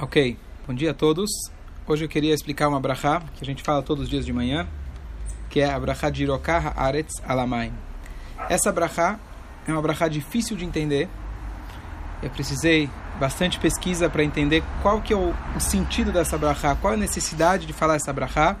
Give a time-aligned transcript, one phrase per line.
[0.00, 1.28] Ok, bom dia a todos.
[1.84, 4.64] Hoje eu queria explicar uma brachá que a gente fala todos os dias de manhã,
[5.50, 7.72] que é a brachá de Irokaha Aretz Alamai.
[8.48, 9.18] Essa brachá
[9.66, 11.08] é uma brachá difícil de entender.
[12.22, 12.88] Eu precisei
[13.18, 17.66] bastante pesquisa para entender qual que é o sentido dessa brachá, qual é a necessidade
[17.66, 18.56] de falar essa brachá.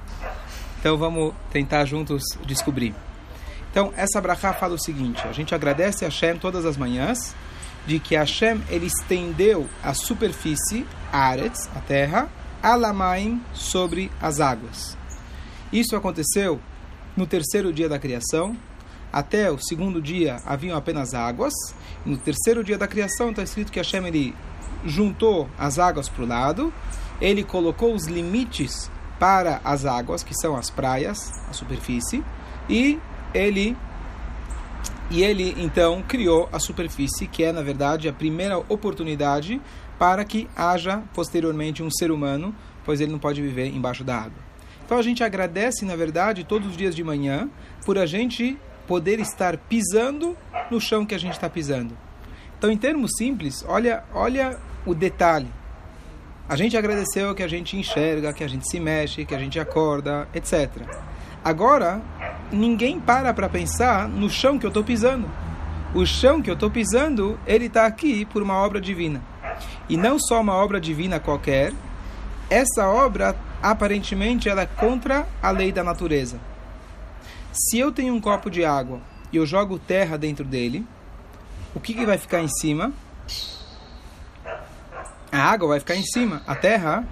[0.80, 2.96] Então vamos tentar juntos descobrir.
[3.70, 7.32] Então essa brachá fala o seguinte: a gente agradece a Hashem todas as manhãs
[7.86, 12.28] de que Hashem ele estendeu a superfície, Aretz, a terra,
[12.62, 14.96] Alamaim, sobre as águas.
[15.72, 16.60] Isso aconteceu
[17.16, 18.56] no terceiro dia da criação.
[19.12, 21.52] Até o segundo dia haviam apenas águas.
[22.04, 24.34] No terceiro dia da criação está escrito que Hashem ele
[24.84, 26.72] juntou as águas para o lado.
[27.20, 32.22] Ele colocou os limites para as águas, que são as praias, a superfície.
[32.68, 32.98] E
[33.34, 33.76] ele
[35.10, 39.60] e ele então criou a superfície, que é na verdade a primeira oportunidade
[39.98, 42.54] para que haja posteriormente um ser humano,
[42.84, 44.48] pois ele não pode viver embaixo da água.
[44.84, 47.50] Então a gente agradece, na verdade, todos os dias de manhã
[47.84, 50.36] por a gente poder estar pisando
[50.70, 51.96] no chão que a gente está pisando.
[52.58, 55.48] Então, em termos simples, olha, olha o detalhe.
[56.48, 59.60] A gente agradeceu que a gente enxerga, que a gente se mexe, que a gente
[59.60, 60.70] acorda, etc.
[61.44, 62.00] Agora,
[62.52, 65.28] ninguém para para pensar no chão que eu estou pisando.
[65.94, 69.22] O chão que eu estou pisando, ele está aqui por uma obra divina.
[69.88, 71.72] E não só uma obra divina qualquer.
[72.50, 76.38] Essa obra, aparentemente, ela é contra a lei da natureza.
[77.52, 79.00] Se eu tenho um copo de água
[79.32, 80.86] e eu jogo terra dentro dele,
[81.74, 82.92] o que, que vai ficar em cima?
[85.30, 86.42] A água vai ficar em cima.
[86.46, 87.04] A terra,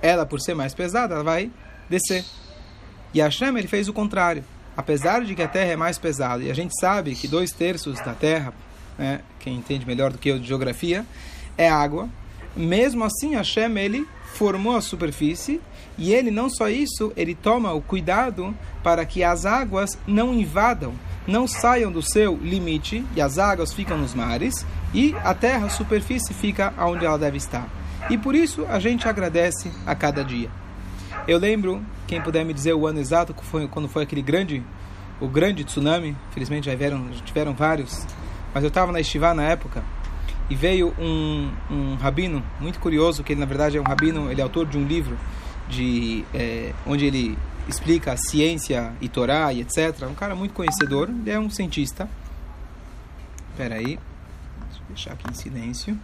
[0.00, 1.50] ela por ser mais pesada, ela vai
[1.88, 2.24] descer.
[3.14, 4.44] E Hashem ele fez o contrário.
[4.76, 7.98] Apesar de que a Terra é mais pesada, e a gente sabe que dois terços
[8.00, 8.54] da Terra,
[8.98, 11.04] né, quem entende melhor do que eu de geografia,
[11.56, 12.08] é água.
[12.56, 15.60] Mesmo assim, Hashem ele formou a superfície
[15.98, 20.94] e ele não só isso, ele toma o cuidado para que as águas não invadam,
[21.26, 25.70] não saiam do seu limite e as águas ficam nos mares e a terra, a
[25.70, 27.68] superfície fica onde ela deve estar.
[28.10, 30.50] E por isso a gente agradece a cada dia.
[31.26, 34.62] Eu lembro, quem puder me dizer o ano exato, foi, quando foi aquele grande,
[35.20, 38.04] o grande tsunami, felizmente já tiveram, tiveram vários,
[38.52, 39.84] mas eu estava na Estivá na época,
[40.50, 44.40] e veio um, um rabino muito curioso, que ele na verdade é um rabino, ele
[44.40, 45.16] é autor de um livro
[45.68, 47.38] de é, onde ele
[47.68, 50.02] explica a ciência e Torá e etc.
[50.10, 52.08] Um cara muito conhecedor, ele é um cientista.
[53.52, 53.98] Espera aí,
[54.66, 55.98] deixa eu deixar aqui em silêncio.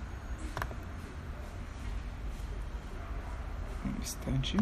[3.85, 4.57] Um instante.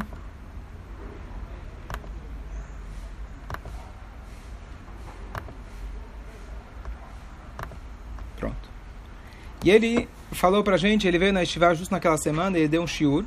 [9.66, 12.87] E ele falou pra gente, ele veio na Estivá justo naquela semana, ele deu um
[12.87, 13.25] shiur,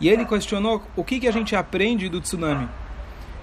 [0.00, 2.66] e ele questionou o que, que a gente aprende do tsunami.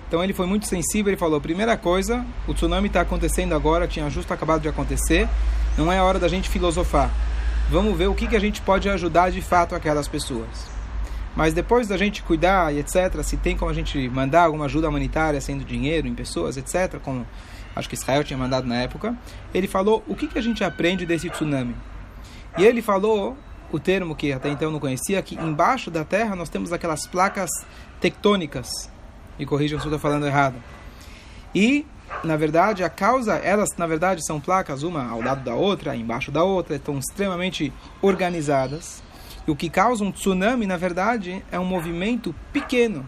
[0.07, 4.09] Então ele foi muito sensível, ele falou, primeira coisa, o tsunami está acontecendo agora, tinha
[4.09, 5.29] justo acabado de acontecer,
[5.77, 7.11] não é hora da gente filosofar.
[7.69, 10.71] Vamos ver o que, que a gente pode ajudar de fato aquelas pessoas.
[11.35, 14.89] Mas depois da gente cuidar e etc., se tem como a gente mandar alguma ajuda
[14.89, 17.27] humanitária, sendo dinheiro em pessoas, etc., como
[17.75, 19.15] acho que Israel tinha mandado na época,
[19.53, 21.75] ele falou o que, que a gente aprende desse tsunami.
[22.57, 23.35] E ele falou
[23.71, 27.49] o termo que até então não conhecia, que embaixo da Terra nós temos aquelas placas
[27.99, 28.69] tectônicas.
[29.39, 30.55] Me corrijam se eu estou falando errado.
[31.55, 31.85] E,
[32.23, 36.31] na verdade, a causa, elas na verdade são placas, uma ao lado da outra, embaixo
[36.31, 39.01] da outra, estão extremamente organizadas.
[39.47, 43.05] E o que causa um tsunami, na verdade, é um movimento pequeno,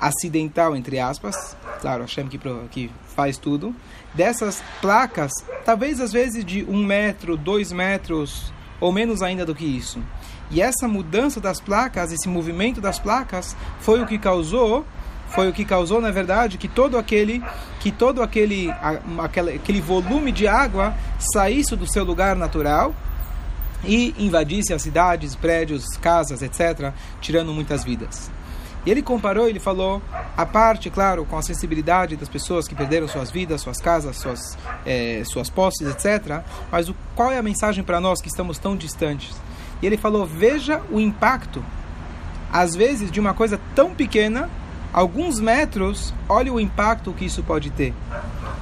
[0.00, 2.38] acidental, entre aspas, claro, Hashem que,
[2.70, 3.74] que faz tudo,
[4.14, 5.30] dessas placas,
[5.64, 10.02] talvez às vezes de um metro, dois metros, ou menos ainda do que isso.
[10.50, 14.84] E essa mudança das placas, esse movimento das placas, foi o que causou,
[15.28, 17.42] foi o que causou, na verdade, que todo aquele,
[17.78, 18.68] que todo aquele,
[19.18, 20.94] aquele, aquele volume de água
[21.32, 22.92] saísse do seu lugar natural
[23.84, 28.30] e invadisse as cidades, prédios, casas, etc., tirando muitas vidas.
[28.84, 30.00] E ele comparou, ele falou,
[30.36, 34.56] a parte, claro, com a sensibilidade das pessoas que perderam suas vidas, suas casas, suas,
[34.86, 36.42] é, suas posses, etc.
[36.72, 39.36] Mas o, qual é a mensagem para nós que estamos tão distantes?
[39.82, 41.62] E ele falou, veja o impacto,
[42.52, 44.48] às vezes, de uma coisa tão pequena,
[44.92, 47.94] alguns metros, olha o impacto que isso pode ter.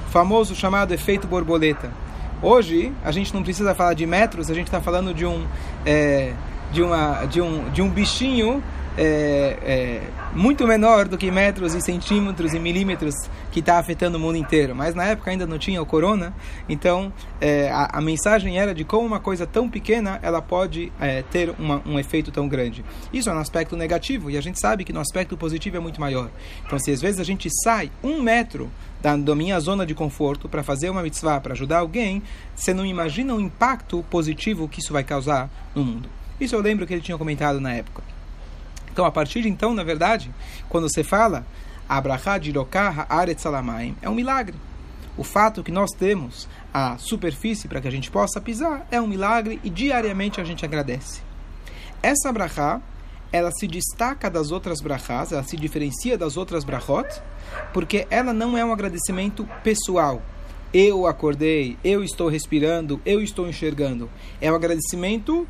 [0.07, 1.91] O famoso chamado efeito borboleta.
[2.41, 5.45] Hoje, a gente não precisa falar de metros, a gente está falando de um,
[5.85, 6.33] é,
[6.71, 8.63] de, uma, de, um, de um bichinho
[9.01, 10.01] é, é,
[10.33, 13.15] muito menor do que metros e centímetros e milímetros
[13.49, 14.75] que está afetando o mundo inteiro.
[14.75, 16.33] Mas na época ainda não tinha o corona,
[16.67, 21.21] então é, a, a, mensagem era de como uma coisa tão pequena ela pode é,
[21.21, 22.83] ter uma, um efeito tão grande.
[23.13, 26.01] Isso é um aspecto negativo e a gente sabe que no aspecto positivo é muito
[26.01, 26.29] maior.
[26.65, 28.69] Então, se às vezes a gente sai um metro
[29.01, 32.21] da, da minha zona de conforto para fazer uma mitzvah, para ajudar alguém,
[32.53, 36.09] você não imagina o impacto positivo que isso vai causar no mundo.
[36.37, 38.18] Isso eu lembro que ele tinha comentado na época.
[38.99, 40.29] Então, a partir de então, na verdade,
[40.67, 41.47] quando você fala
[41.87, 44.57] Abraha Dirokah Aretz Salamaim, é um milagre.
[45.15, 49.07] O fato que nós temos a superfície para que a gente possa pisar é um
[49.07, 51.21] milagre e diariamente a gente agradece.
[52.03, 52.81] Essa brachá,
[53.31, 57.07] ela se destaca das outras brachás, ela se diferencia das outras brachot,
[57.71, 60.21] porque ela não é um agradecimento pessoal.
[60.73, 64.09] Eu acordei, eu estou respirando, eu estou enxergando.
[64.41, 65.47] É um agradecimento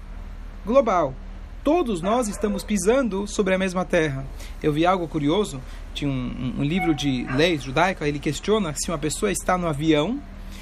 [0.64, 1.16] global.
[1.64, 4.26] Todos nós estamos pisando sobre a mesma terra.
[4.64, 5.62] Eu vi algo curioso,
[5.94, 10.22] tinha um, um livro de leis judaica, ele questiona se uma pessoa está no avião,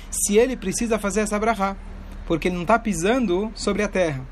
[0.10, 1.78] se ele precisa fazer essa brahá,
[2.26, 4.26] porque ele não está pisando sobre a terra.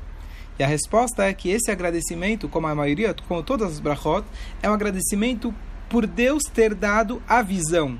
[0.58, 4.26] E a resposta é que esse agradecimento, como a maioria, como todas as brachot,
[4.60, 5.54] é um agradecimento
[5.88, 7.96] por Deus ter dado a visão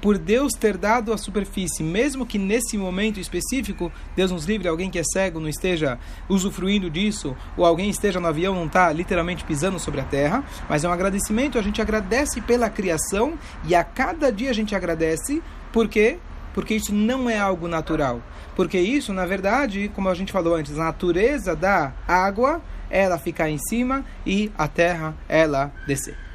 [0.00, 4.90] por Deus ter dado a superfície, mesmo que nesse momento específico, Deus nos livre, alguém
[4.90, 5.98] que é cego não esteja
[6.28, 10.84] usufruindo disso, ou alguém esteja no avião não está literalmente pisando sobre a terra, mas
[10.84, 15.42] é um agradecimento, a gente agradece pela criação e a cada dia a gente agradece,
[15.72, 16.18] por quê?
[16.54, 18.20] Porque isso não é algo natural.
[18.56, 22.60] Porque isso, na verdade, como a gente falou antes, a natureza da água,
[22.90, 26.29] ela ficar em cima e a terra, ela descer.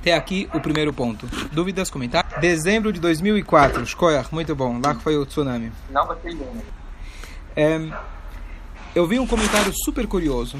[0.00, 1.26] Até aqui o primeiro ponto.
[1.52, 2.40] Dúvidas, comentários?
[2.40, 3.84] Dezembro de 2004.
[3.84, 4.80] Shkoyach, muito bom.
[4.82, 5.70] Lá foi o tsunami.
[5.90, 6.62] Não gostei mesmo.
[7.54, 7.78] É,
[8.94, 10.56] eu vi um comentário super curioso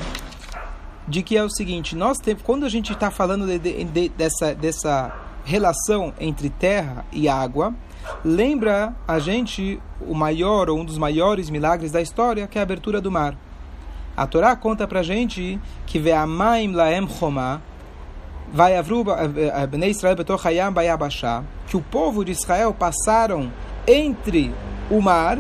[1.09, 4.09] de que é o seguinte: nós temos, quando a gente está falando de, de, de,
[4.11, 7.75] dessa, dessa relação entre terra e água,
[8.23, 12.63] lembra a gente o maior ou um dos maiores milagres da história, que é a
[12.63, 13.35] abertura do mar.
[14.15, 17.63] A Torá conta pra gente que Ve'amaim laem chomah
[18.53, 19.05] vai avru
[19.71, 23.51] Bnei Israel betoch hayam bayabashá, que o povo de Israel passaram
[23.87, 24.53] entre
[24.91, 25.39] o mar,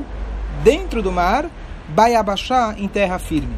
[0.63, 1.47] dentro do mar,
[1.89, 3.55] bayabashá, em terra firme.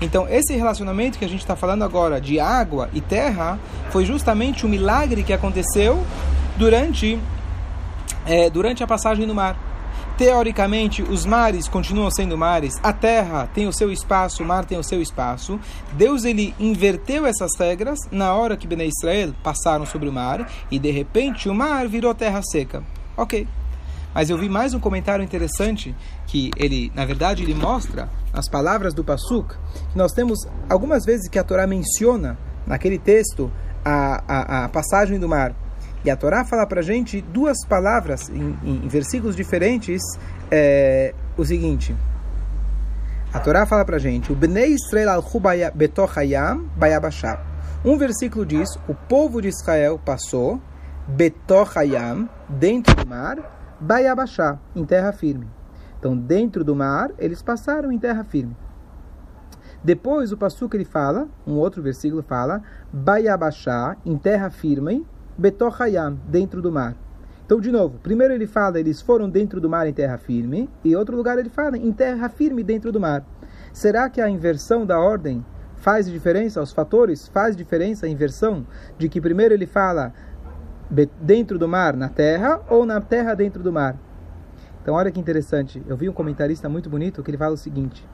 [0.00, 3.58] Então, esse relacionamento que a gente está falando agora de água e terra
[3.90, 6.04] foi justamente o milagre que aconteceu
[6.56, 7.18] durante,
[8.26, 9.65] é, durante a passagem no mar.
[10.16, 14.78] Teoricamente, os mares continuam sendo mares, a terra tem o seu espaço, o mar tem
[14.78, 15.60] o seu espaço.
[15.92, 20.78] Deus ele inverteu essas regras na hora que Bnei Israel passaram sobre o mar e
[20.78, 22.82] de repente o mar virou terra seca.
[23.14, 23.46] Ok.
[24.14, 25.94] Mas eu vi mais um comentário interessante
[26.26, 29.54] que ele, na verdade, ele mostra as palavras do Pasuk.
[29.94, 30.38] Nós temos
[30.70, 33.52] algumas vezes que a Torá menciona naquele texto
[33.84, 35.54] a, a, a passagem do mar.
[36.06, 40.00] E a Torá fala para a gente duas palavras em, em versículos diferentes.
[40.48, 41.96] É, o seguinte:
[43.34, 45.24] a Torá fala para a gente, o Bnei Israel al
[45.74, 47.44] betochayam bayabashah.
[47.84, 50.60] Um versículo diz: o povo de Israel passou
[51.08, 55.48] betochayam dentro do mar, bayabashah em terra firme.
[55.98, 58.56] Então, dentro do mar, eles passaram em terra firme.
[59.82, 62.62] Depois, o Passuca ele fala, um outro versículo fala,
[62.92, 65.06] bayabashah em terra firme,
[65.36, 66.96] Betochayam, dentro do mar.
[67.44, 70.96] Então, de novo, primeiro ele fala, eles foram dentro do mar em terra firme, e
[70.96, 73.24] outro lugar ele fala, em terra firme dentro do mar.
[73.72, 75.44] Será que a inversão da ordem
[75.76, 76.60] faz diferença?
[76.60, 78.66] Os fatores faz diferença a inversão
[78.98, 80.12] de que primeiro ele fala
[81.20, 83.96] dentro do mar na terra ou na terra dentro do mar?
[84.82, 85.82] Então, olha que interessante.
[85.86, 88.04] Eu vi um comentarista muito bonito que ele fala o seguinte: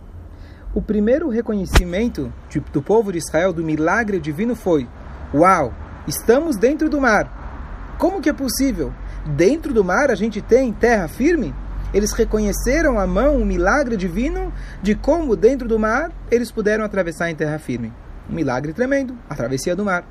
[0.75, 2.33] o primeiro reconhecimento
[2.73, 4.89] do povo de Israel do milagre divino foi:
[5.35, 5.73] Uau!
[6.07, 7.97] Estamos dentro do mar.
[7.99, 8.93] Como que é possível?
[9.37, 11.55] Dentro do mar a gente tem terra firme?
[11.95, 17.31] Eles reconheceram a mão, o milagre divino de como dentro do mar eles puderam atravessar
[17.31, 17.93] em terra firme.
[18.29, 20.05] Um milagre tremendo, a travessia do mar.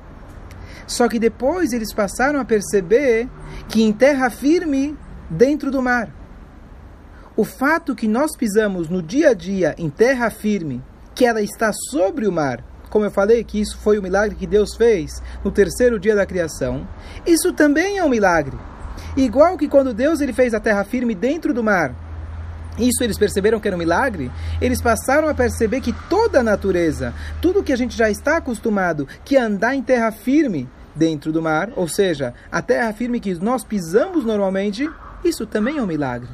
[0.87, 3.27] Só que depois eles passaram a perceber
[3.67, 4.97] que em terra firme,
[5.29, 6.09] dentro do mar.
[7.35, 10.81] O fato que nós pisamos no dia a dia em terra firme,
[11.13, 14.45] que ela está sobre o mar, como eu falei que isso foi o milagre que
[14.45, 16.87] Deus fez no terceiro dia da criação,
[17.25, 18.57] isso também é um milagre.
[19.15, 21.95] Igual que quando Deus ele fez a terra firme dentro do mar,
[22.77, 24.29] isso eles perceberam que era um milagre,
[24.61, 29.07] eles passaram a perceber que toda a natureza, tudo que a gente já está acostumado,
[29.23, 33.33] que é andar em terra firme dentro do mar, ou seja, a terra firme que
[33.35, 34.89] nós pisamos normalmente,
[35.23, 36.29] isso também é um milagre.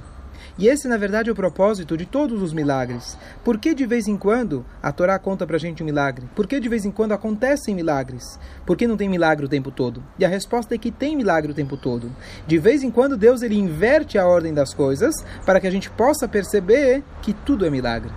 [0.57, 3.15] E esse, na verdade, é o propósito de todos os milagres.
[3.43, 6.27] Por que de vez em quando a Torá conta pra gente um milagre?
[6.35, 8.39] Por que de vez em quando acontecem milagres?
[8.65, 10.03] Por que não tem milagre o tempo todo?
[10.17, 12.11] E a resposta é que tem milagre o tempo todo.
[12.47, 15.13] De vez em quando Deus ele inverte a ordem das coisas
[15.45, 18.11] para que a gente possa perceber que tudo é milagre.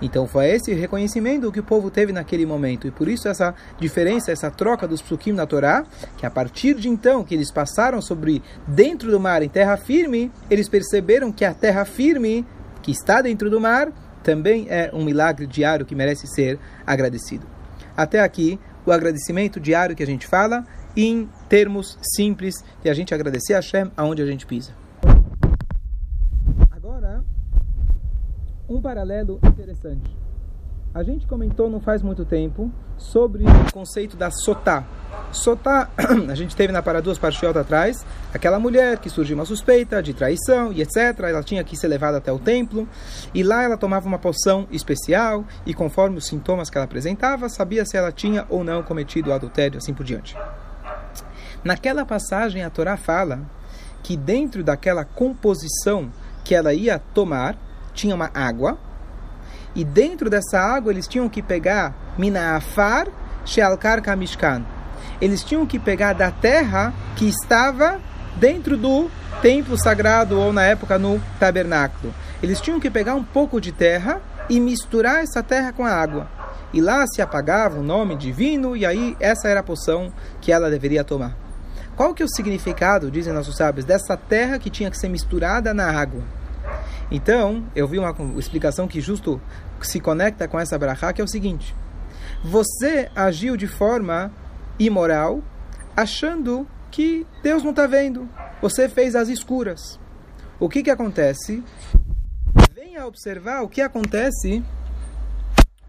[0.00, 2.86] Então foi esse reconhecimento que o povo teve naquele momento.
[2.86, 5.84] E por isso essa diferença, essa troca dos psukim na Torá,
[6.16, 10.32] que a partir de então que eles passaram sobre dentro do mar em terra firme,
[10.48, 12.46] eles perceberam que a terra firme
[12.82, 13.92] que está dentro do mar
[14.22, 17.46] também é um milagre diário que merece ser agradecido.
[17.96, 20.64] Até aqui o agradecimento diário que a gente fala
[20.96, 24.79] em termos simples de a gente agradecer a Hashem aonde a gente pisa.
[28.70, 30.16] Um paralelo interessante.
[30.94, 34.84] A gente comentou não faz muito tempo sobre o conceito da sotá.
[35.32, 35.88] Sotá,
[36.30, 40.14] a gente teve na para duas Parshiot atrás, aquela mulher que surgiu uma suspeita de
[40.14, 41.20] traição e etc.
[41.20, 42.88] Ela tinha que ser levada até o templo
[43.34, 47.84] e lá ela tomava uma poção especial e conforme os sintomas que ela apresentava, sabia
[47.84, 50.36] se ela tinha ou não cometido adultério, assim por diante.
[51.62, 53.40] Naquela passagem a Torá fala
[54.02, 56.10] que dentro daquela composição
[56.42, 57.56] que ela ia tomar,
[57.94, 58.78] tinha uma água,
[59.74, 63.06] e dentro dessa água eles tinham que pegar Minaafar
[63.44, 64.64] Shealkar Kamishkan.
[65.20, 68.00] Eles tinham que pegar da terra que estava
[68.36, 69.10] dentro do
[69.42, 72.12] templo sagrado ou na época no tabernáculo.
[72.42, 76.28] Eles tinham que pegar um pouco de terra e misturar essa terra com a água.
[76.72, 80.70] E lá se apagava o nome divino e aí essa era a poção que ela
[80.70, 81.36] deveria tomar.
[81.96, 85.74] Qual que é o significado, dizem nossos sábios, dessa terra que tinha que ser misturada
[85.74, 86.22] na água?
[87.10, 89.40] Então, eu vi uma explicação que justo
[89.82, 91.74] se conecta com essa brachá, que é o seguinte:
[92.44, 94.32] você agiu de forma
[94.78, 95.42] imoral,
[95.96, 98.28] achando que Deus não está vendo.
[98.62, 99.98] Você fez as escuras.
[100.58, 101.62] O que, que acontece?
[102.74, 104.62] Venha observar o que acontece.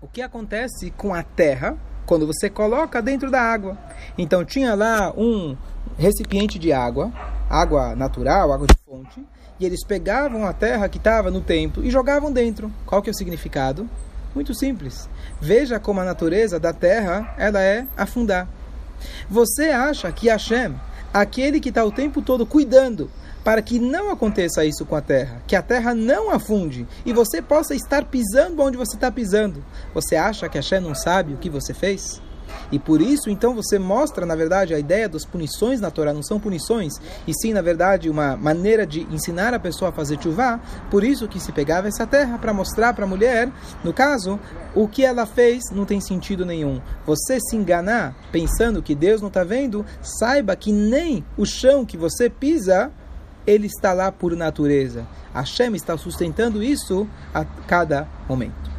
[0.01, 3.77] O que acontece com a terra quando você coloca dentro da água.
[4.17, 5.55] Então tinha lá um
[5.97, 7.11] recipiente de água,
[7.49, 9.25] água natural, água de fonte,
[9.61, 12.73] e eles pegavam a terra que estava no templo e jogavam dentro.
[12.83, 13.87] Qual que é o significado?
[14.33, 15.07] Muito simples.
[15.39, 18.47] Veja como a natureza da terra ela é afundar.
[19.29, 20.73] Você acha que Hashem,
[21.13, 23.09] aquele que está o tempo todo cuidando
[23.43, 27.39] para que não aconteça isso com a terra, que a terra não afunde e você
[27.39, 29.63] possa estar pisando onde você está pisando,
[29.93, 32.21] você acha que Hashem não sabe o que você fez?
[32.71, 36.23] E por isso, então, você mostra, na verdade, a ideia das punições na Torá não
[36.23, 36.93] são punições,
[37.27, 40.59] e sim, na verdade, uma maneira de ensinar a pessoa a fazer chuvá.
[40.89, 43.51] Por isso que se pegava essa terra para mostrar para a mulher,
[43.83, 44.39] no caso,
[44.73, 46.81] o que ela fez não tem sentido nenhum.
[47.05, 51.97] Você se enganar pensando que Deus não está vendo, saiba que nem o chão que
[51.97, 52.91] você pisa,
[53.45, 55.05] ele está lá por natureza.
[55.33, 58.69] A Shem está sustentando isso a cada momento.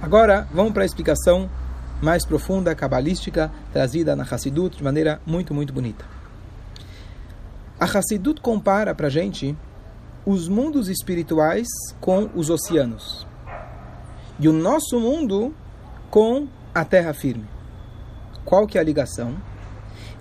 [0.00, 1.48] Agora, vamos para a explicação
[2.02, 6.04] mais profunda, cabalística, trazida na Hassidut de maneira muito, muito bonita.
[7.78, 9.56] A Hassidut compara para gente
[10.26, 11.66] os mundos espirituais
[12.00, 13.26] com os oceanos
[14.38, 15.54] e o nosso mundo
[16.10, 17.46] com a terra firme.
[18.44, 19.36] Qual que é a ligação?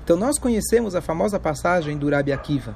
[0.03, 2.75] Então nós conhecemos a famosa passagem do Rabi Akiva.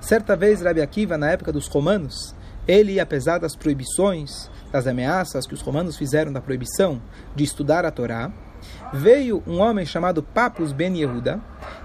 [0.00, 2.34] Certa vez Rabi Akiva, na época dos romanos,
[2.68, 7.00] ele, apesar das proibições, das ameaças que os romanos fizeram da proibição
[7.34, 8.30] de estudar a Torá,
[8.92, 11.40] veio um homem chamado Papus Ben Yehuda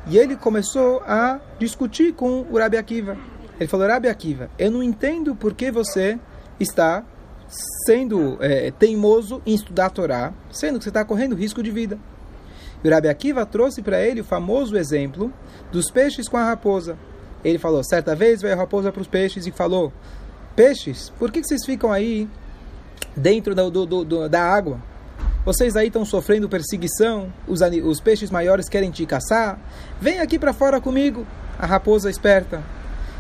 [0.08, 3.18] e ele começou a discutir com o Rabi Akiva.
[3.58, 6.20] Ele falou: Rabi Akiva, eu não entendo por que você
[6.60, 7.04] está
[7.86, 11.98] sendo é, teimoso em estudar a Torá, sendo que você está correndo risco de vida.
[12.84, 15.32] E o Rabi Akiva trouxe para ele o famoso exemplo
[15.72, 16.98] dos peixes com a raposa.
[17.44, 19.94] Ele falou: certa vez veio a raposa para os peixes e falou:
[20.56, 22.28] Peixes, por que vocês ficam aí
[23.16, 24.80] dentro do, do, do, da água.
[25.46, 29.60] Vocês aí estão sofrendo perseguição, os, os peixes maiores querem te caçar.
[30.00, 31.26] Vem aqui para fora comigo,
[31.60, 32.64] a raposa esperta.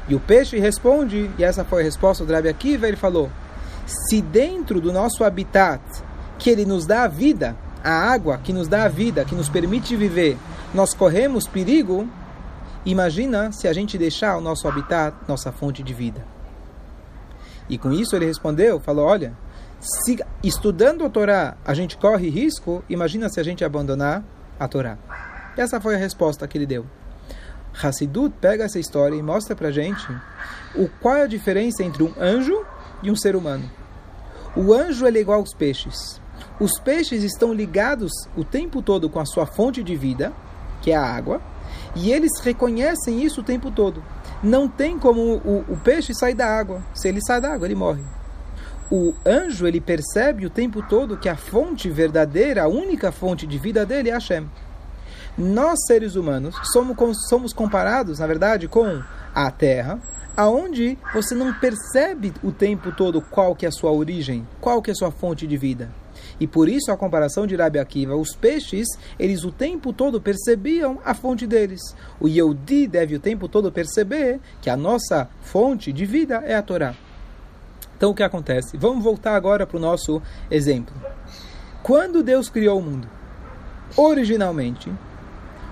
[0.08, 3.30] E o peixe responde, e essa foi a resposta do Rabi Akiva, ele falou,
[3.86, 5.82] se dentro do nosso habitat,
[6.40, 9.50] que ele nos dá a vida, a água que nos dá a vida, que nos
[9.50, 10.38] permite viver,
[10.74, 12.08] nós corremos perigo,
[12.86, 16.34] imagina se a gente deixar o nosso habitat, nossa fonte de vida.
[17.70, 19.34] E com isso ele respondeu, falou, olha,
[19.80, 24.24] se estudando a Torá a gente corre risco, imagina se a gente abandonar
[24.60, 24.98] a Torá.
[25.58, 26.86] Essa foi a resposta que ele deu.
[27.82, 30.08] Hassidut pega essa história e mostra pra gente
[30.76, 32.66] o qual é a diferença entre um anjo
[33.02, 33.70] e um ser humano.
[34.56, 36.22] O anjo é igual aos peixes.
[36.60, 40.32] Os peixes estão ligados o tempo todo com a sua fonte de vida,
[40.82, 41.42] que é a água,
[41.96, 44.04] e eles reconhecem isso o tempo todo.
[44.44, 46.84] Não tem como o, o peixe sair da água.
[46.94, 48.04] Se ele sai da água, ele morre.
[48.92, 53.58] O anjo, ele percebe o tempo todo que a fonte verdadeira, a única fonte de
[53.58, 54.50] vida dele é Hashem.
[55.38, 59.02] Nós, seres humanos, somos, somos comparados, na verdade, com
[59.34, 60.00] a terra,
[60.38, 64.92] aonde você não percebe o tempo todo qual que é a sua origem, qual que
[64.92, 65.90] é a sua fonte de vida.
[66.40, 68.88] E por isso a comparação de Rabi Akiva, os peixes,
[69.20, 71.82] eles o tempo todo percebiam a fonte deles.
[72.20, 76.62] O Yehudi deve o tempo todo perceber que a nossa fonte de vida é a
[76.62, 76.96] Torá.
[77.96, 78.76] Então o que acontece?
[78.78, 80.96] Vamos voltar agora para o nosso exemplo.
[81.82, 83.08] Quando Deus criou o mundo,
[83.96, 84.92] originalmente,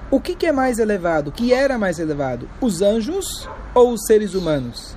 [0.10, 1.30] o que, que é mais elevado?
[1.30, 2.48] O que era mais elevado?
[2.60, 4.96] Os anjos ou os seres humanos?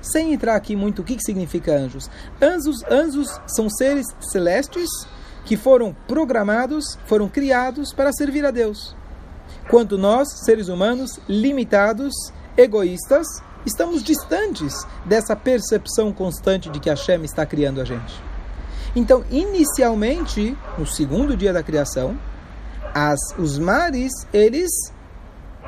[0.00, 2.10] Sem entrar aqui muito o que, que significa anjos.
[2.40, 4.88] Anjos, anjos são seres celestes
[5.44, 8.94] que foram programados, foram criados para servir a Deus.
[9.68, 12.12] Quanto nós, seres humanos, limitados,
[12.56, 13.26] egoístas,
[13.64, 18.30] estamos distantes dessa percepção constante de que Hashem está criando a gente.
[18.94, 22.18] Então, inicialmente, no segundo dia da criação,
[22.94, 24.70] as, os mares, eles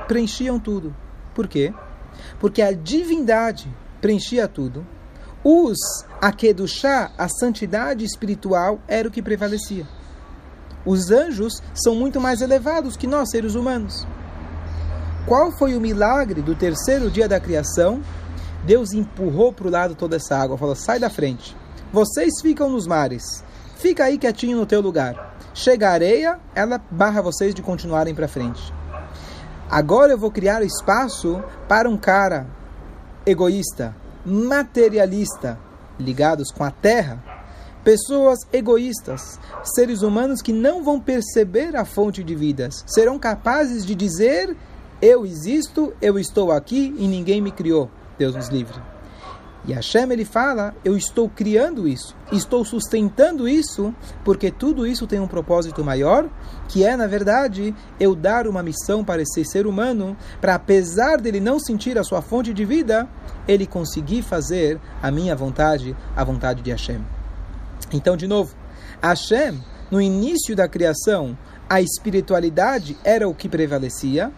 [0.08, 0.94] preenchiam tudo.
[1.34, 1.72] Por quê?
[2.40, 3.72] Porque a divindade
[4.02, 4.84] preenchia tudo.
[5.42, 5.78] Os
[6.20, 9.86] Akedushá, a santidade espiritual, era o que prevalecia.
[10.84, 14.06] Os anjos são muito mais elevados que nós, seres humanos.
[15.26, 18.02] Qual foi o milagre do terceiro dia da criação?
[18.64, 21.56] Deus empurrou para o lado toda essa água, falou: sai da frente.
[21.92, 23.22] Vocês ficam nos mares.
[23.76, 25.36] Fica aí quietinho no teu lugar.
[25.54, 28.72] Chega a areia, ela barra vocês de continuarem para frente.
[29.70, 32.46] Agora eu vou criar espaço para um cara
[33.26, 35.58] egoísta, materialista,
[35.98, 37.22] ligados com a terra,
[37.84, 43.94] pessoas egoístas, seres humanos que não vão perceber a fonte de vidas, serão capazes de
[43.94, 44.56] dizer:
[45.00, 47.90] Eu existo, eu estou aqui e ninguém me criou.
[48.18, 48.91] Deus nos livre.
[49.64, 55.20] E Hashem ele fala: Eu estou criando isso, estou sustentando isso, porque tudo isso tem
[55.20, 56.28] um propósito maior,
[56.68, 61.38] que é, na verdade, eu dar uma missão para esse ser humano, para apesar dele
[61.38, 63.08] não sentir a sua fonte de vida,
[63.46, 67.00] ele conseguir fazer a minha vontade, a vontade de Hashem.
[67.92, 68.54] Então, de novo,
[69.00, 71.36] Hashem, no início da criação,
[71.68, 74.32] a espiritualidade era o que prevalecia,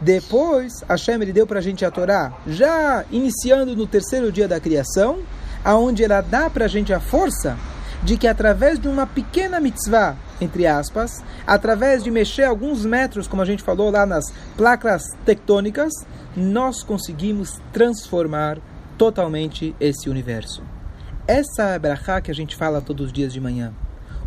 [0.00, 4.58] depois, Hashem ele deu para a gente a Torá, já iniciando no terceiro dia da
[4.58, 5.18] criação,
[5.62, 7.58] aonde ela dá para a gente a força
[8.02, 13.42] de que através de uma pequena mitzvah, entre aspas, através de mexer alguns metros, como
[13.42, 14.24] a gente falou lá nas
[14.56, 15.92] placas tectônicas,
[16.34, 18.58] nós conseguimos transformar
[18.96, 20.62] totalmente esse universo.
[21.26, 23.72] Essa é a brachá que a gente fala todos os dias de manhã.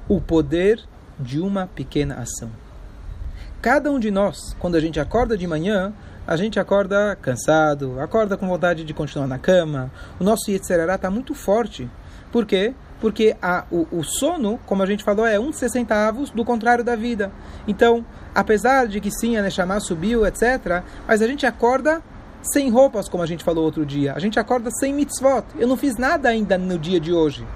[0.07, 0.79] O poder
[1.19, 2.62] de uma pequena ação.
[3.63, 5.93] Cada um de nós, quando a gente acorda de manhã,
[6.27, 9.89] a gente acorda cansado, acorda com vontade de continuar na cama.
[10.19, 11.89] O nosso Yetzerará está muito forte.
[12.29, 12.73] Por quê?
[12.99, 16.97] Porque a, o, o, sono, como a gente falou, é um centavos do contrário da
[16.97, 17.31] vida.
[17.65, 22.01] Então, apesar de que sim, a Neshama subiu, etc., mas a gente acorda
[22.41, 24.11] sem roupas, como a gente falou outro dia.
[24.13, 25.45] A gente acorda sem mitzvot.
[25.57, 27.47] Eu não fiz nada ainda no dia de hoje.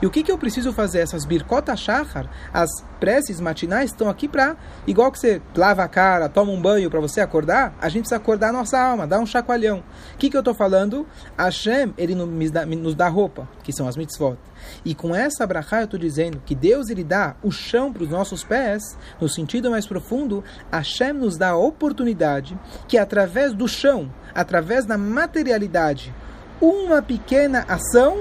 [0.00, 1.00] E o que, que eu preciso fazer?
[1.00, 2.68] Essas birkota shachar, as
[3.00, 4.56] preces matinais, estão aqui para,
[4.86, 8.16] igual que você lava a cara, toma um banho para você acordar, a gente precisa
[8.16, 9.82] acordar a nossa alma, dar um chacoalhão.
[10.14, 11.06] O que, que eu estou falando?
[11.38, 14.36] Hashem, ele nos dá, nos dá roupa, que são as mitzvot.
[14.84, 18.10] E com essa brachá eu estou dizendo que Deus ele dá o chão para os
[18.10, 18.82] nossos pés,
[19.20, 24.98] no sentido mais profundo, Hashem nos dá a oportunidade que através do chão, através da
[24.98, 26.14] materialidade,
[26.60, 28.18] uma pequena ação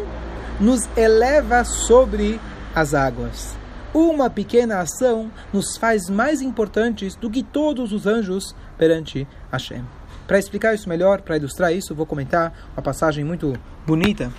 [0.60, 2.39] nos eleva sobre
[2.74, 3.56] as águas.
[3.94, 9.84] Uma pequena ação nos faz mais importantes do que todos os anjos perante Hashem.
[10.28, 13.54] Para explicar isso melhor, para ilustrar isso, vou comentar uma passagem muito
[13.86, 14.32] bonita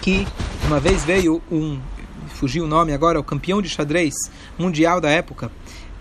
[0.00, 0.26] que
[0.66, 1.80] uma vez veio um,
[2.28, 4.14] fugiu o nome agora, o campeão de xadrez
[4.58, 5.50] mundial da época,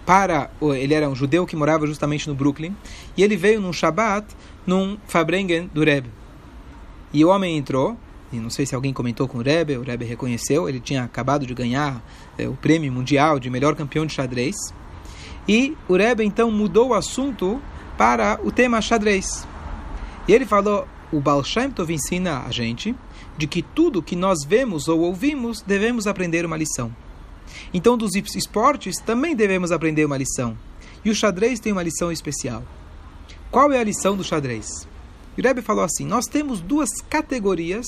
[0.06, 2.76] para ele era um judeu que morava justamente no Brooklyn
[3.16, 4.28] e ele veio num Shabbat
[4.66, 6.10] num Fabrengen do Rebbe.
[7.14, 7.98] E o homem entrou
[8.34, 11.46] e não sei se alguém comentou com o Rebbe, o Rebbe reconheceu, ele tinha acabado
[11.46, 12.04] de ganhar
[12.38, 14.56] é, o prêmio mundial de melhor campeão de xadrez.
[15.48, 17.62] E o Rebbe então mudou o assunto
[17.98, 19.48] para o tema xadrez.
[20.28, 22.96] E ele falou: o Baal Shem Tov ensina a gente
[23.38, 26.94] de que tudo que nós vemos ou ouvimos devemos aprender uma lição.
[27.74, 30.58] Então, dos esportes também devemos aprender uma lição.
[31.04, 32.64] E o xadrez tem uma lição especial.
[33.52, 34.88] Qual é a lição do xadrez?
[35.38, 37.86] O Rebbe falou assim: nós temos duas categorias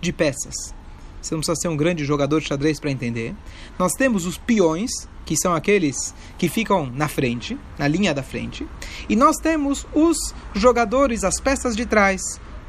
[0.00, 0.74] de peças.
[1.20, 3.34] Você não precisa ser um grande jogador de xadrez para entender.
[3.78, 4.90] Nós temos os peões,
[5.24, 8.66] que são aqueles que ficam na frente, na linha da frente.
[9.08, 10.16] E nós temos os
[10.54, 12.20] jogadores, as peças de trás,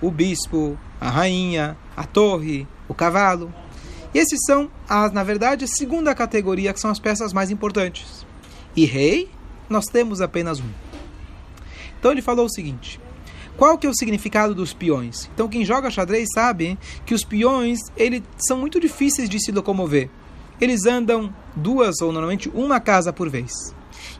[0.02, 3.54] o bispo, a rainha, a torre, o cavalo.
[4.14, 8.26] E esses são, as, na verdade, a segunda categoria, que são as peças mais importantes.
[8.76, 9.30] E rei,
[9.70, 10.70] nós temos apenas um.
[12.00, 13.00] Então ele falou o seguinte:
[13.60, 15.30] qual que é o significado dos peões?
[15.34, 20.10] Então quem joga xadrez sabe que os peões eles são muito difíceis de se locomover.
[20.62, 23.52] Eles andam duas ou normalmente uma casa por vez.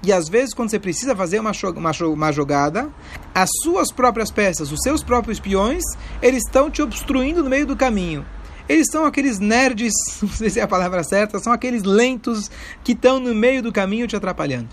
[0.04, 2.90] E às vezes, quando você precisa fazer uma, uma, uma jogada,
[3.34, 5.84] as suas próprias peças, os seus próprios peões,
[6.22, 8.26] eles estão te obstruindo no meio do caminho.
[8.68, 12.52] Eles são aqueles nerds, não sei se é a palavra certa, são aqueles lentos
[12.84, 14.68] que estão no meio do caminho te atrapalhando.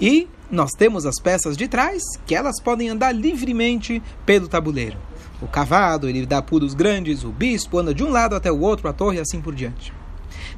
[0.00, 4.96] E nós temos as peças de trás, que elas podem andar livremente pelo tabuleiro.
[5.40, 8.88] O cavalo, ele dá pulos grandes, o bispo anda de um lado até o outro,
[8.88, 9.92] a torre e assim por diante.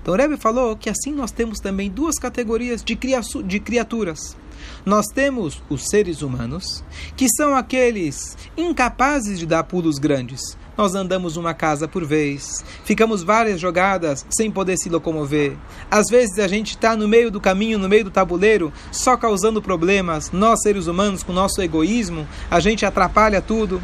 [0.01, 2.99] Então Rebbe falou que assim nós temos também duas categorias de,
[3.45, 4.37] de criaturas.
[4.85, 6.85] Nós temos os seres humanos,
[7.17, 10.41] que são aqueles incapazes de dar pulos grandes.
[10.81, 15.55] Nós andamos uma casa por vez, ficamos várias jogadas sem poder se locomover.
[15.91, 19.61] Às vezes a gente está no meio do caminho, no meio do tabuleiro, só causando
[19.61, 20.33] problemas.
[20.33, 23.79] Nós, seres humanos, com nosso egoísmo, a gente atrapalha tudo.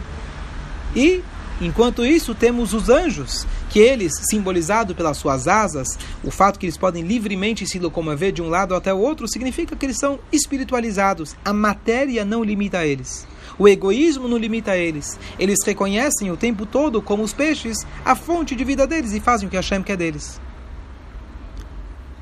[0.97, 1.23] E
[1.59, 6.77] Enquanto isso, temos os anjos, que eles, simbolizados pelas suas asas, o fato que eles
[6.77, 11.35] podem livremente se locomover de um lado até o outro, significa que eles são espiritualizados.
[11.43, 13.27] A matéria não limita eles.
[13.59, 15.19] O egoísmo não limita eles.
[15.39, 19.49] Eles reconhecem o tempo todo, como os peixes, a fonte de vida deles e fazem
[19.49, 20.41] o que Hashem quer deles.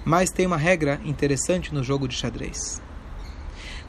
[0.05, 2.81] Mas tem uma regra interessante no jogo de xadrez.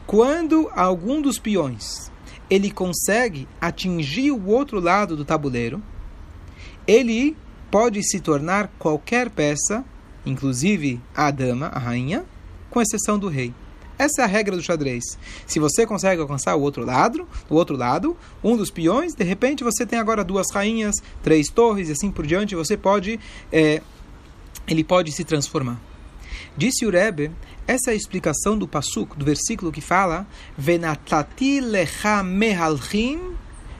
[0.07, 2.11] Quando algum dos peões
[2.49, 5.81] ele consegue atingir o outro lado do tabuleiro,
[6.87, 7.35] ele
[7.71, 9.83] pode se tornar qualquer peça,
[10.25, 12.23] inclusive a dama, a rainha,
[12.69, 13.53] com exceção do rei.
[13.97, 15.03] Essa é a regra do xadrez.
[15.47, 19.63] Se você consegue alcançar o outro lado, o outro lado, um dos peões, de repente
[19.63, 23.19] você tem agora duas rainhas, três torres e assim por diante, você pode,
[23.51, 23.81] é,
[24.67, 25.79] ele pode se transformar.
[26.57, 27.31] Disse o Rebbe,
[27.67, 30.27] essa é a explicação do Pasuk, do versículo que fala
[30.57, 33.35] Venatati lecha mehalchim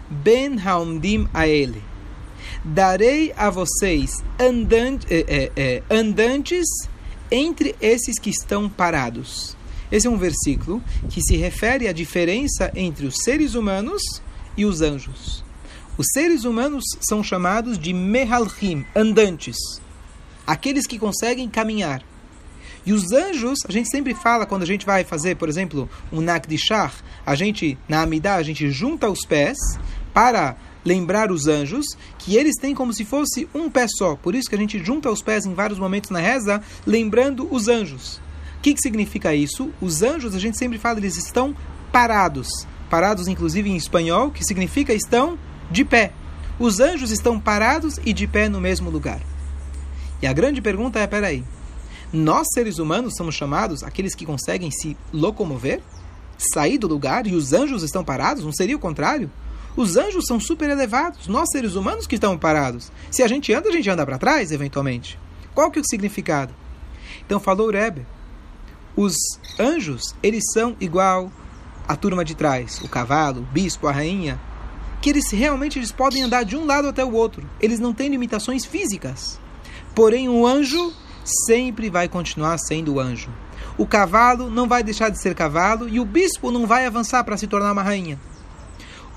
[0.09, 1.81] ben haumdim aele.
[2.63, 6.65] Darei a vocês andante, eh, eh, andantes
[7.31, 9.54] entre esses que estão parados.
[9.91, 14.01] Esse é um versículo que se refere à diferença entre os seres humanos
[14.57, 15.43] e os anjos.
[15.97, 19.55] Os seres humanos são chamados de mehalchim, andantes,
[20.45, 22.03] aqueles que conseguem caminhar.
[22.85, 26.21] E os anjos, a gente sempre fala quando a gente vai fazer, por exemplo, um
[26.21, 26.93] Nakdishar,
[27.25, 29.57] a gente, na Amidá, a gente junta os pés
[30.13, 31.85] para lembrar os anjos
[32.19, 34.15] que eles têm como se fosse um pé só.
[34.15, 37.67] Por isso que a gente junta os pés em vários momentos na reza, lembrando os
[37.67, 38.21] anjos.
[38.65, 39.69] Que, que significa isso?
[39.79, 41.55] Os anjos, a gente sempre fala, eles estão
[41.91, 42.47] parados.
[42.89, 45.37] Parados, inclusive em espanhol, que significa estão
[45.69, 46.11] de pé.
[46.57, 49.21] Os anjos estão parados e de pé no mesmo lugar.
[50.19, 51.43] E a grande pergunta é: peraí,
[52.11, 55.79] nós, seres humanos, somos chamados aqueles que conseguem se locomover,
[56.35, 58.43] sair do lugar, e os anjos estão parados?
[58.43, 59.29] Não seria o contrário?
[59.77, 62.91] Os anjos são super elevados, nós, seres humanos, que estamos parados.
[63.11, 65.19] Se a gente anda, a gente anda para trás, eventualmente.
[65.53, 66.51] Qual que é o significado?
[67.23, 68.07] Então, falou o Rebbe,
[68.95, 69.15] os
[69.59, 71.31] anjos, eles são igual
[71.87, 74.39] à turma de trás, o cavalo, o bispo, a rainha,
[75.01, 77.47] que eles realmente eles podem andar de um lado até o outro.
[77.59, 79.39] Eles não têm limitações físicas.
[79.93, 83.29] Porém, um anjo sempre vai continuar sendo anjo.
[83.77, 87.37] O cavalo não vai deixar de ser cavalo e o bispo não vai avançar para
[87.37, 88.19] se tornar uma rainha.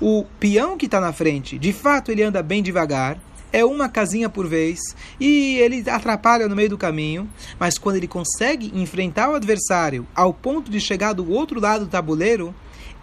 [0.01, 3.17] O peão que está na frente, de fato, ele anda bem devagar,
[3.51, 4.79] é uma casinha por vez
[5.19, 10.33] e ele atrapalha no meio do caminho, mas quando ele consegue enfrentar o adversário ao
[10.33, 12.53] ponto de chegar do outro lado do tabuleiro,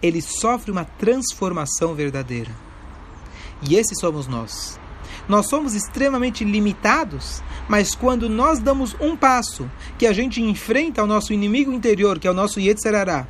[0.01, 2.51] ele sofre uma transformação verdadeira.
[3.61, 4.79] E esses somos nós.
[5.27, 11.07] Nós somos extremamente limitados, mas quando nós damos um passo que a gente enfrenta o
[11.07, 13.27] nosso inimigo interior, que é o nosso Yetzerará,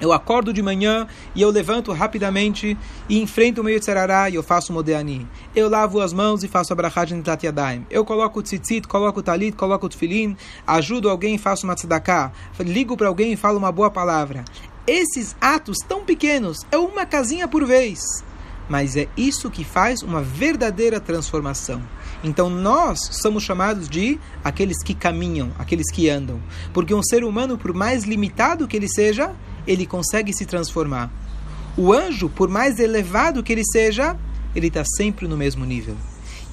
[0.00, 2.76] eu acordo de manhã e eu levanto rapidamente
[3.08, 5.26] e enfrento o meu Yetzerará e eu faço o Modeani.
[5.54, 7.86] Eu lavo as mãos e faço a Nitat Yadayim.
[7.90, 11.74] Eu coloco o tzitzit, coloco o talit, coloco o tefilin, ajudo alguém e faço uma
[11.74, 14.44] tzedakah, ligo para alguém e falo uma boa palavra.
[14.86, 18.00] Esses atos tão pequenos é uma casinha por vez
[18.68, 21.82] mas é isso que faz uma verdadeira transformação.
[22.22, 26.40] Então nós somos chamados de aqueles que caminham, aqueles que andam,
[26.72, 29.34] porque um ser humano, por mais limitado que ele seja,
[29.66, 31.10] ele consegue se transformar.
[31.76, 34.16] O anjo, por mais elevado que ele seja,
[34.54, 35.96] ele está sempre no mesmo nível.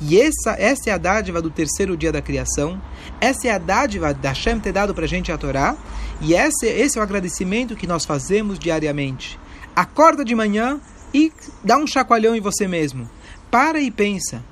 [0.01, 2.81] E essa, essa é a dádiva do terceiro dia da criação,
[3.19, 5.77] essa é a dádiva da Hashem ter dado para a gente a Torá,
[6.19, 9.39] e esse, esse é o agradecimento que nós fazemos diariamente.
[9.75, 10.81] Acorda de manhã,
[11.13, 11.31] e
[11.63, 13.09] dá um chacoalhão em você mesmo.
[13.49, 14.43] Para e pensa.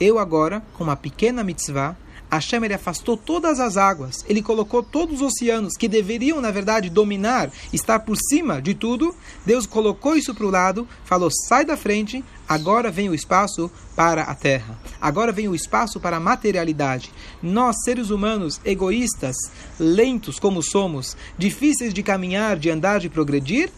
[0.00, 1.96] Eu agora, com uma pequena mitzvah,
[2.30, 6.90] Hashem ele afastou todas as águas, ele colocou todos os oceanos que deveriam, na verdade,
[6.90, 9.14] dominar, estar por cima de tudo.
[9.46, 14.22] Deus colocou isso para o lado, falou: sai da frente, agora vem o espaço para
[14.22, 17.12] a terra, agora vem o espaço para a materialidade.
[17.42, 19.36] Nós, seres humanos egoístas,
[19.78, 23.70] lentos como somos, difíceis de caminhar, de andar, de progredir,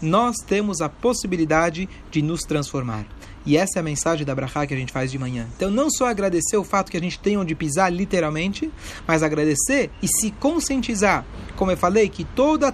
[0.00, 3.04] nós temos a possibilidade de nos transformar.
[3.46, 5.46] E essa é a mensagem da Brachá que a gente faz de manhã.
[5.56, 8.70] Então, não só agradecer o fato que a gente tem onde pisar, literalmente,
[9.06, 11.24] mas agradecer e se conscientizar.
[11.56, 12.72] Como eu falei, que toda a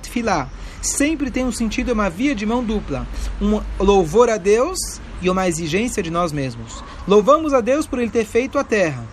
[0.83, 3.07] sempre tem um sentido, uma via de mão dupla.
[3.40, 4.79] Um louvor a Deus
[5.22, 6.83] e uma exigência de nós mesmos.
[7.07, 9.05] Louvamos a Deus por Ele ter feito a terra,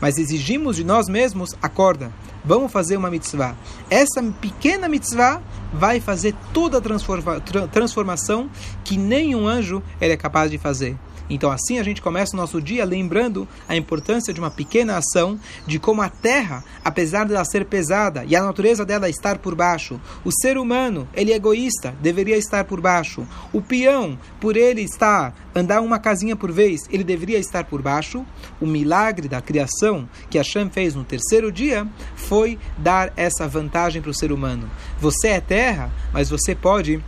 [0.00, 2.12] mas exigimos de nós mesmos a corda.
[2.46, 3.56] Vamos fazer uma mitzvah.
[3.90, 7.40] Essa pequena mitzvah vai fazer toda a transforma,
[7.72, 8.48] transformação
[8.84, 10.96] que nenhum anjo ele é capaz de fazer.
[11.28, 15.38] Então assim a gente começa o nosso dia lembrando a importância de uma pequena ação,
[15.66, 20.00] de como a terra, apesar dela ser pesada e a natureza dela estar por baixo,
[20.24, 23.26] o ser humano, ele é egoísta, deveria estar por baixo.
[23.52, 28.24] O peão, por ele estar andar uma casinha por vez, ele deveria estar por baixo.
[28.60, 34.10] O milagre da criação que Hashem fez no terceiro dia foi dar essa vantagem para
[34.10, 34.70] o ser humano.
[35.00, 37.02] Você é terra, mas você pode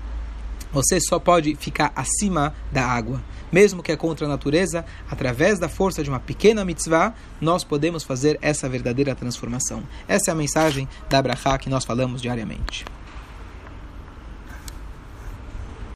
[0.70, 3.22] você só pode ficar acima da água.
[3.50, 8.02] Mesmo que é contra a natureza, através da força de uma pequena mitzvah, nós podemos
[8.02, 9.82] fazer essa verdadeira transformação.
[10.06, 12.84] Essa é a mensagem da Brachá que nós falamos diariamente.